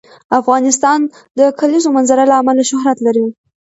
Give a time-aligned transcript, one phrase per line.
[0.39, 0.99] افغانستان
[1.37, 3.25] د د کلیزو منظره له امله شهرت لري.